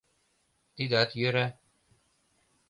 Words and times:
Тидат 0.75 1.09
йӧра... 1.19 1.47